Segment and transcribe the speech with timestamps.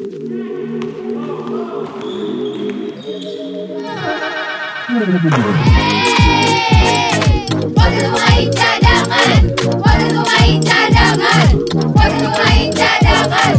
[0.00, 0.16] Waktu
[8.08, 9.42] main cadangan,
[9.76, 11.52] waktu main cadangan,
[11.92, 13.52] waktu main cadangan.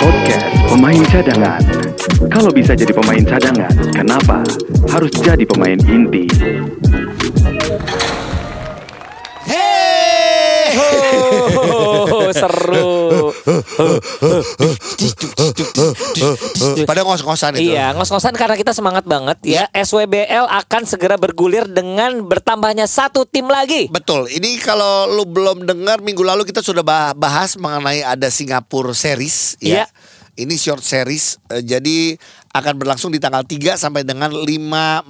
[0.00, 1.60] Podcast Pemain Cadangan.
[2.32, 4.40] Kalau bisa jadi pemain cadangan, kenapa
[4.88, 6.24] harus jadi pemain inti?
[9.44, 13.28] Hey, ho, seru.
[16.84, 17.72] Pada ngos-ngosan itu.
[17.72, 19.64] Iya, ngos-ngosan karena kita semangat banget ya.
[19.72, 23.88] SWBL akan segera bergulir dengan bertambahnya satu tim lagi.
[23.88, 24.28] Betul.
[24.30, 29.56] Ini kalau lu belum dengar minggu lalu kita sudah bah- bahas mengenai ada Singapura series
[29.60, 29.84] Iya.
[29.84, 29.86] ya.
[30.34, 31.38] Ini short series.
[31.46, 32.18] eh, jadi
[32.54, 34.46] akan berlangsung di tanggal 3 sampai dengan 5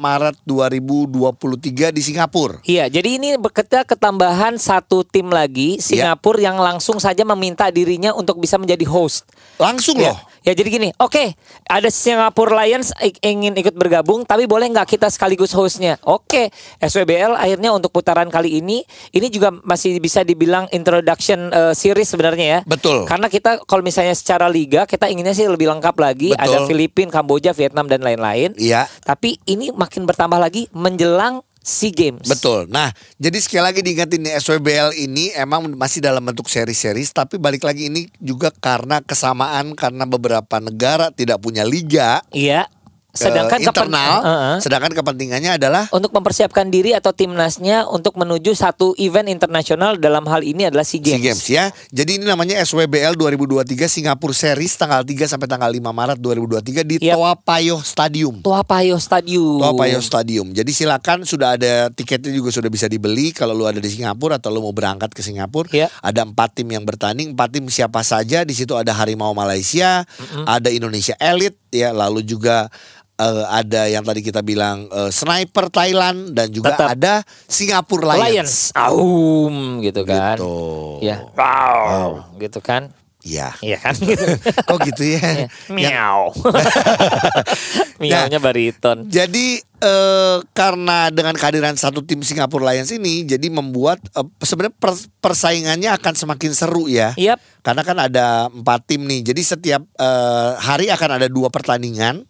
[0.01, 2.65] Maret 2023 di Singapura.
[2.65, 8.41] Iya, jadi ini kita ketambahan satu tim lagi Singapura yang langsung saja meminta dirinya untuk
[8.41, 9.29] bisa menjadi host.
[9.61, 10.19] Langsung Ya, loh.
[10.41, 11.37] ya jadi gini, oke,
[11.69, 16.01] ada Singapura Lions ingin ikut bergabung, tapi boleh nggak kita sekaligus hostnya?
[16.01, 16.49] Oke,
[16.81, 22.47] SWBL akhirnya untuk putaran kali ini, ini juga masih bisa dibilang introduction eh, series sebenarnya
[22.47, 22.61] ya.
[22.65, 23.05] Betul.
[23.05, 26.33] Karena kita kalau misalnya secara liga, kita inginnya sih lebih lengkap lagi.
[26.33, 26.41] Betul.
[26.41, 28.55] Ada Filipina, Kamboja, Vietnam dan lain-lain.
[28.55, 28.87] Iya.
[29.03, 32.29] Tapi ini makin bertambah lagi menjelang SEA Games.
[32.29, 32.69] Betul.
[32.69, 37.65] Nah, jadi sekali lagi diingetin nih SWBL ini emang masih dalam bentuk seri-seris tapi balik
[37.65, 42.69] lagi ini juga karena kesamaan karena beberapa negara tidak punya liga Iya.
[43.15, 44.57] Eh, Sedangkan kepen- internal, Heeh.
[44.59, 50.43] sedangkan kepentingannya adalah untuk mempersiapkan diri atau timnasnya untuk menuju satu event internasional dalam hal
[50.43, 51.23] ini adalah SEA SEA Games.
[51.23, 51.65] Games ya.
[51.91, 56.95] Jadi ini namanya SWBL 2023 Singapura Series tanggal 3 sampai tanggal 5 Maret 2023 di
[57.03, 57.15] Yap.
[57.15, 58.35] Toa Payoh Stadium.
[58.43, 59.59] Tua Payoh Stadium.
[59.63, 60.47] Toa Payoh Stadium.
[60.51, 64.51] Jadi silakan sudah ada tiketnya juga sudah bisa dibeli kalau lu ada di Singapura atau
[64.51, 65.71] lu mau berangkat ke Singapura.
[65.71, 65.87] Iya.
[66.03, 68.43] Ada empat tim yang bertanding, empat tim siapa saja.
[68.43, 70.03] Di situ ada Harimau Malaysia,
[70.47, 72.67] ada Indonesia Elite ya, lalu juga
[73.15, 76.89] eh, ada yang tadi kita bilang eh, Sniper Thailand dan juga Tetap.
[76.95, 77.15] ada
[77.47, 78.25] Singapura Lions.
[78.25, 78.55] Lions.
[78.75, 80.37] Aum gitu kan.
[80.37, 80.55] Gitu.
[81.01, 81.23] Ya.
[81.35, 82.35] Wow.
[82.37, 82.91] Gitu kan.
[83.25, 83.57] Iya.
[83.65, 84.21] Iya kan gitu.
[84.69, 85.49] Kok gitu ya?
[85.49, 86.29] Yang- Miau.
[88.03, 89.09] Miaunya bariton.
[89.09, 95.09] Jadi eh, karena dengan kehadiran satu tim Singapura Lions ini, jadi membuat eh, sebenarnya per-
[95.25, 97.17] persaingannya akan semakin seru ya.
[97.17, 97.41] Yap.
[97.65, 102.29] Karena kan ada empat tim nih, jadi setiap eh, hari akan ada dua pertandingan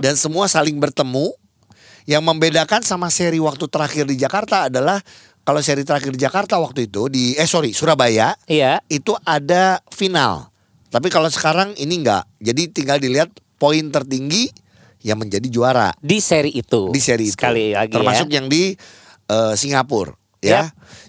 [0.00, 1.32] dan semua saling bertemu.
[2.06, 5.02] Yang membedakan sama seri waktu terakhir di Jakarta adalah
[5.42, 8.78] kalau seri terakhir di Jakarta waktu itu di eh sorry Surabaya Iya.
[8.86, 10.54] itu ada final.
[10.86, 12.22] Tapi kalau sekarang ini enggak.
[12.38, 13.26] Jadi tinggal dilihat
[13.58, 14.46] poin tertinggi
[15.02, 16.94] yang menjadi juara Di seri itu.
[16.94, 17.34] di seri itu.
[17.34, 18.38] Sekali lagi Termasuk ya.
[18.38, 18.74] yang di
[19.26, 20.14] eh, Singapura
[20.46, 20.62] ya.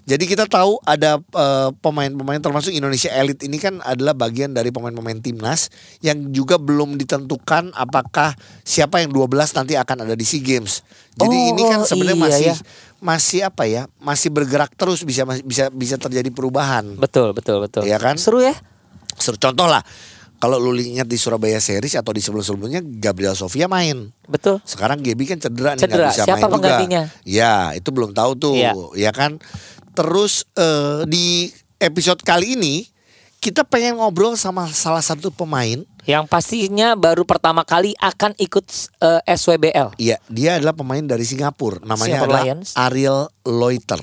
[0.08, 5.20] Jadi kita tahu ada eh, pemain-pemain termasuk Indonesia Elite ini kan adalah bagian dari pemain-pemain
[5.20, 5.68] timnas
[6.00, 8.32] yang juga belum ditentukan apakah
[8.64, 10.80] siapa yang 12 nanti akan ada di SEA Games.
[11.12, 12.54] Jadi Oh, ini kan sebenarnya iya masih ya.
[12.98, 13.82] masih apa ya?
[14.00, 16.96] Masih bergerak terus bisa bisa bisa terjadi perubahan.
[16.96, 17.84] Betul, betul, betul.
[17.84, 18.16] Iya kan?
[18.16, 18.56] Seru ya?
[19.18, 19.82] Seru contoh lah.
[20.38, 24.14] Kalau lu ingat di Surabaya Series atau di sebelum-sebelumnya Gabriel Sofia main.
[24.24, 24.62] Betul.
[24.62, 25.98] Sekarang Gaby kan cedera nih Cedera.
[25.98, 27.02] nggak bisa Siapa main penggantinya?
[27.10, 27.26] juga.
[27.26, 28.72] Ya, itu belum tahu tuh, Iya.
[28.94, 29.42] ya kan.
[29.92, 32.86] Terus eh, di episode kali ini
[33.38, 35.82] kita pengen ngobrol sama salah satu pemain.
[36.06, 38.66] Yang pastinya baru pertama kali akan ikut
[39.02, 39.98] eh, SWBL.
[39.98, 41.82] Iya, dia adalah pemain dari Singapura.
[41.82, 42.68] Namanya Singapore adalah Lions.
[42.78, 44.02] Ariel Loiter.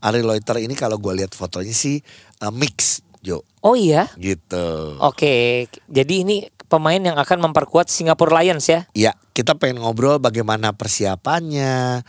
[0.00, 2.02] Ariel Loiter ini kalau gue lihat fotonya sih
[2.36, 3.44] eh, mix, Jo.
[3.60, 4.08] Oh iya.
[4.16, 4.96] Gitu.
[4.96, 8.88] Oke, jadi ini pemain yang akan memperkuat Singapore Lions ya.
[8.96, 12.00] Ya, kita pengen ngobrol bagaimana persiapannya,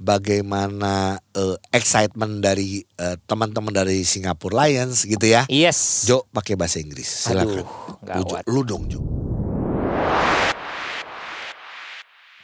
[0.00, 5.44] bagaimana eh, excitement dari eh, teman-teman dari Singapore Lions gitu ya.
[5.52, 6.08] Yes.
[6.08, 7.68] Jo pakai bahasa Inggris, silakan.
[8.08, 9.04] Aduh, Lu, dong Jo.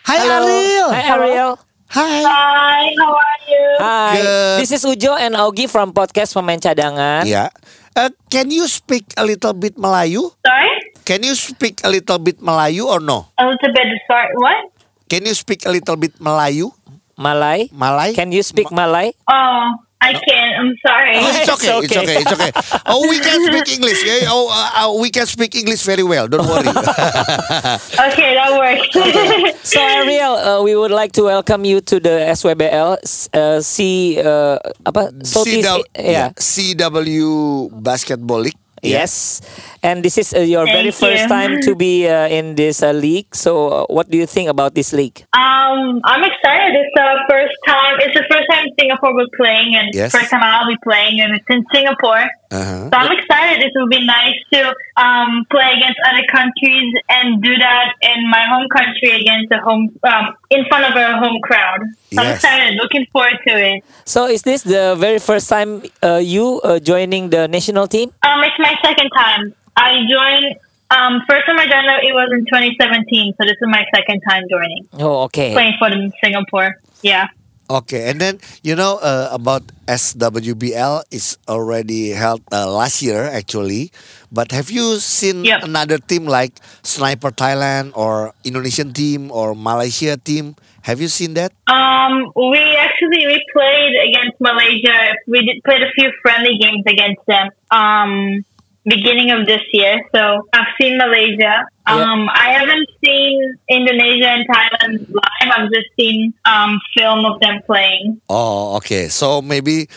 [0.05, 0.45] Hai Halo.
[0.45, 0.89] Ariel.
[0.93, 1.53] Hai Ariel.
[1.91, 2.23] Hai.
[2.23, 3.67] Hi, how are you?
[3.83, 4.15] Hai.
[4.19, 4.59] Good.
[4.63, 7.27] This is Ujo and Augie from podcast Pemain Cadangan.
[7.27, 7.51] Ya.
[7.97, 10.31] Eh, can you speak a little bit Melayu?
[10.47, 10.71] Sorry?
[11.03, 13.27] Can you speak a little bit Melayu or no?
[13.39, 14.71] A little bit, sorry, what?
[15.11, 16.71] Can you speak a little bit Melayu?
[17.19, 17.67] Malay.
[17.75, 18.15] Malay?
[18.15, 19.11] Can you speak Malay?
[19.27, 21.13] Oh, I can't, I'm sorry.
[21.17, 22.03] Oh, it's It's okay, it's okay.
[22.03, 22.81] okay, it's okay.
[22.87, 24.01] Oh, we can speak English.
[24.05, 24.33] Yeah?
[24.33, 26.27] Oh, uh, uh, we can speak English very well.
[26.27, 26.69] Don't worry.
[28.09, 28.89] okay, that works.
[29.71, 32.97] So Ariel, uh, we would like to welcome you to the SWBL
[33.37, 34.57] uh, C uh,
[34.89, 36.11] apa Southeast CW, yeah.
[36.11, 38.60] yeah, CW Basketball League.
[38.83, 39.41] Yes,
[39.83, 41.29] and this is uh, your very first you.
[41.29, 43.35] time to be uh, in this uh, league.
[43.35, 45.25] So, uh, what do you think about this league?
[45.37, 46.75] um, I'm excited.
[46.75, 50.13] It's the first time, it's the first time Singapore will be playing and Yes.
[50.13, 52.25] first time I'll be playing and it's in Singapore.
[52.51, 52.91] Uh-huh.
[52.91, 53.63] So I'm excited.
[53.63, 58.43] It will be nice to um, play against other countries and do that in my
[58.47, 61.81] home country against a home um, in front of a home crowd.
[62.13, 62.75] So I'm excited.
[62.77, 63.85] Looking forward to it.
[64.05, 68.11] So is this the very first time uh, you uh, joining the national team?
[68.23, 69.55] Um, it's my second time.
[69.77, 70.57] I joined.
[70.91, 73.35] Um, first time I joined, it was in 2017.
[73.39, 75.53] So this is my second time joining, Oh, okay.
[75.53, 76.75] playing for the Singapore.
[77.03, 77.29] Yeah.
[77.71, 83.95] Okay, and then you know uh, about SWBL is already held uh, last year actually,
[84.35, 85.63] but have you seen Yep.
[85.71, 90.57] another team like Sniper Thailand or Indonesian team or Malaysia team?
[90.83, 91.53] Have you seen that?
[91.71, 95.15] Um, we actually we played against Malaysia.
[95.31, 97.55] We did played a few friendly games against them.
[97.71, 98.43] Um,
[98.85, 100.01] beginning of this year.
[100.15, 101.65] So I've seen Malaysia.
[101.87, 105.49] Um, I haven't seen Indonesia and Thailand live.
[105.51, 108.21] I've just seen um film of them playing.
[108.31, 109.09] Oh, okay.
[109.09, 109.89] So maybe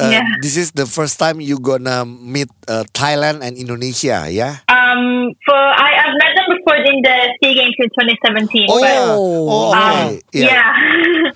[0.00, 0.24] uh, Yeah.
[0.42, 4.64] this is the first time you gonna meet uh, Thailand and Indonesia, yeah?
[4.72, 8.66] Um, for I, I've met them before in the Sea Games in 2017.
[8.72, 9.14] Oh but, yeah.
[9.14, 10.22] Oh Um, okay.
[10.32, 10.48] yeah.
[10.48, 10.70] yeah.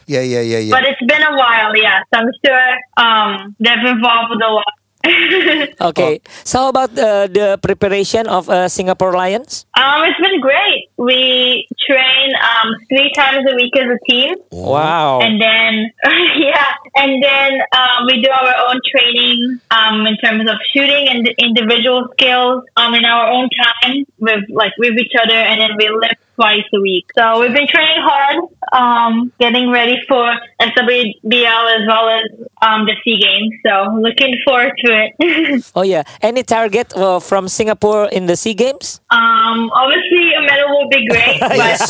[0.08, 0.72] Yeah, yeah, yeah, yeah.
[0.72, 1.76] but it's been a while.
[1.76, 2.66] Yeah, so I'm sure
[2.96, 4.72] um they've evolved a lot.
[5.80, 6.20] Okay.
[6.44, 9.64] So how about uh, the preparation of uh, Singapore Lions?
[9.78, 10.90] Um, it's been great.
[10.96, 15.20] We train um, three times a week as a team, Wow.
[15.20, 15.90] and then
[16.36, 21.28] yeah, and then um, we do our own training um, in terms of shooting and
[21.38, 25.88] individual skills um, in our own time with like with each other, and then we
[25.88, 27.06] lift twice a week.
[27.18, 28.38] So we've been training hard,
[28.72, 30.24] um, getting ready for
[30.62, 32.24] SWBL as well as
[32.62, 33.52] um, the Sea Games.
[33.66, 35.64] So looking forward to it.
[35.74, 36.02] Oh yeah.
[36.22, 39.00] Any target uh, from Singapore in the Sea Games?
[39.10, 41.80] Um, obviously, a medal would be great, but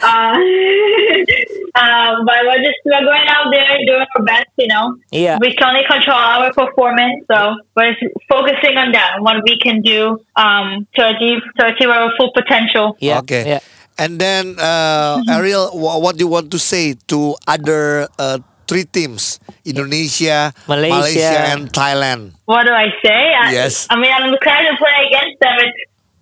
[0.00, 0.36] uh,
[1.80, 4.96] um, but we're just we're going out there doing our best, you know.
[5.10, 5.38] Yeah.
[5.40, 9.80] We can only control our performance, so we're just focusing on that, what we can
[9.82, 12.96] do um, to achieve to achieve our full potential.
[13.00, 13.18] Yeah.
[13.20, 13.48] Okay.
[13.48, 13.60] Yeah.
[13.98, 18.38] And then, uh, Ariel, what do you want to say to other uh,
[18.68, 19.40] three teams?
[19.64, 21.56] Indonesia, Malaysia.
[21.56, 22.36] and Thailand.
[22.44, 23.22] What do I say?
[23.34, 23.88] I, Yes.
[23.90, 25.56] I mean, I'm excited to play against them.
[25.64, 25.78] It's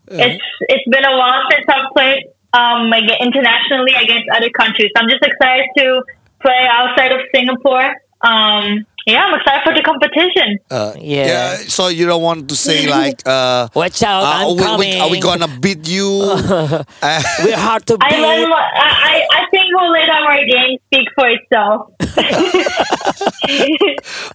[0.07, 4.91] it's it's been a while since I've played um internationally against other countries.
[4.97, 6.03] I'm just excited to
[6.41, 7.97] play outside of Singapore.
[8.21, 10.59] Um, yeah, I'm excited for the competition.
[10.71, 11.57] Uh, Yeah.
[11.69, 15.01] So you don't want to say like, uh, Watch out, uh, I'm we, we, coming.
[15.01, 16.09] are we gonna beat you?
[17.05, 18.17] Uh, We're hard to beat.
[18.17, 21.93] let, I I I think we'll let our game speak for itself.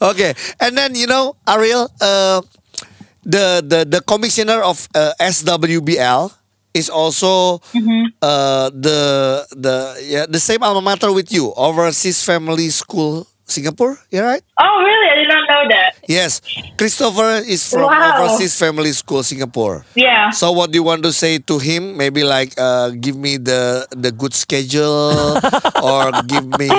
[0.02, 2.42] okay, and then you know, Ariel, uh,
[3.24, 6.32] the the the commissioner of uh, SWBL
[6.74, 7.60] is also
[8.22, 13.98] uh, the the yeah the same alma mater with you, Overseas Family School Singapore.
[14.12, 14.42] You right?
[14.60, 15.08] oh, really?
[15.10, 15.90] I did not know that.
[16.08, 16.42] Yes,
[16.78, 18.24] Christopher is from Wow.
[18.26, 19.86] Overseas Family School Singapore.
[19.96, 20.30] Yeah.
[20.32, 21.98] So what do you want to say to him?
[21.98, 25.38] Maybe like uh, give me the the good schedule
[25.84, 26.70] or give me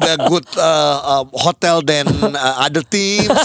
[0.00, 3.28] the good uh, uh, hotel than uh, other teams.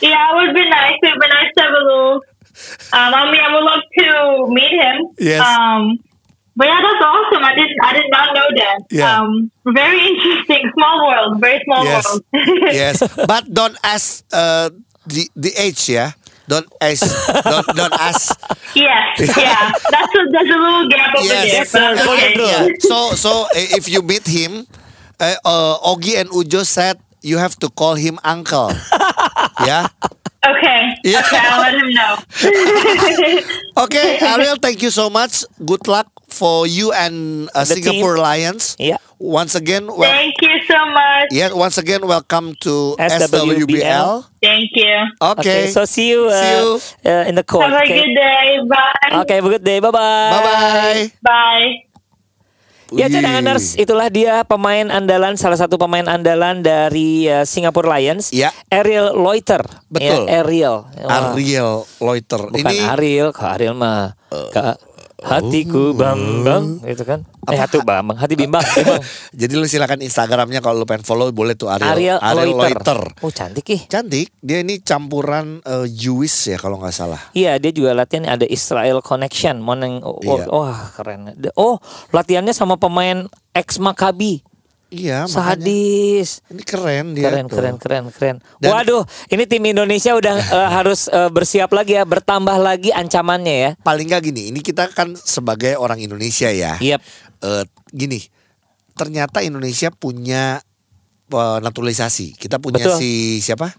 [0.00, 0.98] Yeah, it would be nice.
[1.00, 2.14] It would be nice to have a little.
[2.92, 5.14] Um, I mean, I would love to meet him.
[5.18, 5.40] Yes.
[5.46, 5.98] Um,
[6.56, 7.42] but yeah, that's awesome.
[7.44, 7.76] I didn't.
[7.82, 8.78] I did not know that.
[8.90, 9.20] Yeah.
[9.20, 10.70] Um, very interesting.
[10.74, 11.40] Small world.
[11.40, 12.04] Very small Yes.
[12.06, 12.22] world.
[12.72, 14.70] yes, but don't ask uh,
[15.06, 16.12] the the age, yeah.
[16.48, 17.06] Don't ask.
[17.44, 18.34] don't don't ask.
[18.74, 19.20] yes.
[19.36, 19.70] Yeah.
[19.90, 21.72] That's a, there's a little gap over Yes.
[21.72, 21.94] there.
[21.96, 22.34] But okay.
[22.36, 22.68] yeah.
[22.80, 24.66] So so if you meet him,
[25.20, 28.74] uh, uh, Ogi and Ujo said you have to call him uncle.
[29.64, 29.86] yeah.
[30.44, 30.90] Okay.
[31.06, 31.22] Yeah.
[31.22, 31.38] Okay.
[31.38, 32.12] I'll let him know.
[33.86, 35.44] Okay, Ariel, thank you so much.
[35.64, 38.74] Good luck for you and uh, Singapore Lions.
[38.80, 38.96] Yeah.
[39.22, 41.30] Once again, well, Thank you so much.
[41.30, 43.70] yeah, once again, welcome to SWBL.
[43.70, 44.10] SWBL.
[44.42, 44.94] Thank you.
[45.38, 45.70] Okay.
[45.70, 46.66] So see you, uh, See you.
[47.06, 47.70] Uh, in the court.
[47.70, 48.02] Have a okay?
[48.02, 48.58] good day.
[48.66, 49.22] Bye.
[49.22, 49.78] Okay, have a good day.
[49.78, 50.30] Bye bye.
[50.34, 51.02] Bye bye.
[51.22, 51.70] Bye.
[52.92, 58.52] Ya cadanganers, itulah dia pemain andalan salah satu pemain andalan dari uh, Singapore Lions, Ya.
[58.68, 59.64] Ariel Loiter.
[59.88, 60.28] Betul.
[60.28, 60.84] Ya, Ariel.
[61.00, 62.52] Wah, Ariel Loiter.
[62.52, 64.76] Bukan Ini Ariel, Ariel mah Kak,
[65.22, 67.22] hatiku bambang gitu kan.
[67.50, 68.62] Eh hati bambang, hati bimbang.
[68.78, 69.02] bimbang.
[69.34, 72.18] jadi lu silakan Instagramnya kalau lu pengen follow boleh tuh Ariel.
[72.22, 72.78] Ariel, Loiter.
[72.78, 73.00] Loiter.
[73.22, 73.82] Oh cantik ih.
[73.90, 74.30] Cantik.
[74.38, 77.20] Dia ini campuran eh, Jewish ya kalau nggak salah.
[77.34, 80.46] Iya dia juga latihan ada Israel Connection Moneng oh, Iya.
[80.50, 81.78] wah keren Oh
[82.14, 83.26] latihannya sama pemain
[83.56, 84.42] ex Maccabi
[84.92, 85.24] Iya.
[85.24, 87.26] Sadis Ini keren dia.
[87.26, 87.56] Keren tuh.
[87.56, 92.04] keren keren keren Dan- Waduh ini tim Indonesia udah eh, harus eh, bersiap lagi ya
[92.04, 96.76] Bertambah lagi ancamannya ya Paling nggak gini, ini kita kan sebagai orang Indonesia ya.
[96.76, 97.00] Yep
[97.40, 98.20] eh, gini,
[98.92, 100.60] ternyata Indonesia punya
[101.28, 102.36] eh, naturalisasi.
[102.36, 103.00] Kita punya Betul.
[103.00, 103.72] si siapa?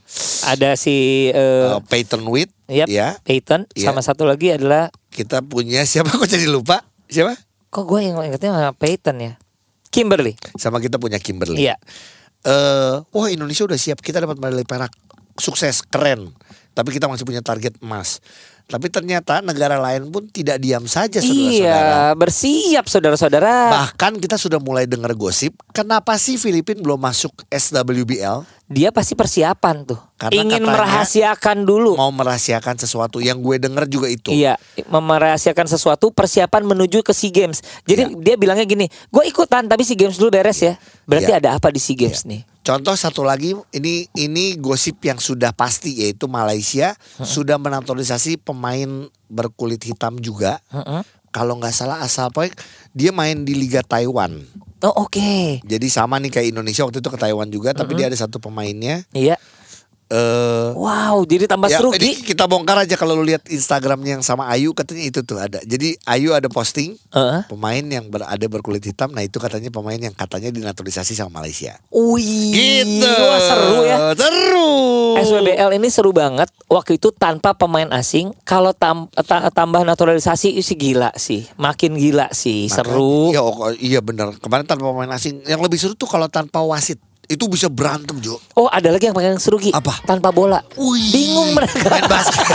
[0.44, 3.22] Ada si eh, Eh, Peyton Witt, yep, ya.
[3.22, 3.90] Peyton Iya.
[3.90, 6.82] sama satu lagi adalah Kita punya siapa kok jadi lupa?
[7.06, 7.38] Siapa?
[7.70, 9.34] kok gue yang ingetnya Peyton ya.
[9.94, 10.34] Kimberly.
[10.58, 11.70] Sama kita punya Kimberly.
[11.70, 11.78] Iya.
[12.44, 14.92] eh wah Indonesia udah siap kita dapat medali perak
[15.40, 16.36] sukses keren
[16.76, 18.20] tapi kita masih punya target emas
[18.66, 21.82] tapi ternyata negara lain pun tidak diam saja saudara-saudara Iya,
[22.14, 23.54] bersiap saudara-saudara.
[23.70, 29.86] bahkan kita sudah mulai dengar gosip kenapa sih Filipina belum masuk SWBL Dia pasti persiapan
[29.86, 30.00] tuh.
[30.18, 31.94] Karena Ingin merahasiakan dulu.
[31.94, 34.58] mau merahasiakan sesuatu yang gue dengar juga itu Iya,
[34.90, 37.62] merahasiakan sesuatu persiapan menuju ke SEA Games.
[37.84, 40.74] Jadi dia bilangnya gini, gue ikutan tapi SEA Games dulu beres ya.
[41.06, 41.38] Berarti Iya.
[41.38, 42.42] ada apa di SEA Games nih?
[42.64, 49.84] Contoh satu lagi ini ini gosip yang sudah pasti yaitu Malaysia sudah menaturalisasi pemain berkulit
[49.84, 50.64] hitam juga.
[50.72, 51.04] Heeh.
[51.36, 52.56] Kalau nggak salah asal poin
[52.96, 54.40] dia main di Liga Taiwan.
[54.80, 55.60] Oh oke.
[55.60, 59.04] Jadi sama nih kayak Indonesia waktu itu ke Taiwan juga, tapi dia ada satu pemainnya.
[59.12, 59.36] Iya.
[60.14, 62.30] Eh Wow, jadi tambah ya, seru ini Gi.
[62.30, 65.58] kita bongkar aja kalau lu lihat Instagramnya yang sama Ayu katanya itu tuh ada.
[65.60, 67.42] Jadi Ayu ada posting Heeh.
[67.48, 69.10] pemain yang berada berkulit hitam.
[69.10, 71.82] Nah itu katanya pemain yang katanya dinaturalisasi sama Malaysia.
[71.90, 73.02] Wih, Gitu.
[73.02, 73.98] wah, seru ya.
[74.14, 74.70] Seru.
[75.16, 76.50] SWBL ini seru banget.
[76.66, 82.30] Waktu itu tanpa pemain asing, kalau tam- ta- tambah naturalisasi sih gila sih, makin gila
[82.32, 83.16] sih, Makanya- seru.
[83.30, 84.36] Iya, oh, iya bener.
[84.38, 85.42] Kemarin tanpa pemain asing.
[85.44, 87.00] Yang lebih seru tuh kalau tanpa wasit.
[87.34, 88.38] Itu bisa berantem Jo.
[88.54, 89.74] Oh ada lagi yang paling seru Gi.
[89.74, 90.06] Apa?
[90.06, 90.62] Tanpa bola.
[90.78, 91.90] Wih, Bingung mereka.
[91.90, 92.46] Main basket.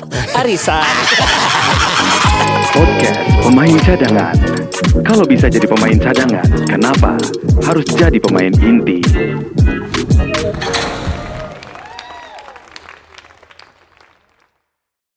[0.38, 0.86] Arisan.
[2.70, 4.36] Podcast pemain cadangan.
[5.02, 7.18] Kalau bisa jadi pemain cadangan, kenapa
[7.66, 9.02] harus jadi pemain inti?